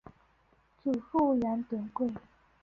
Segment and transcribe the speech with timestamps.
[0.83, 2.09] 祖父杨德贵。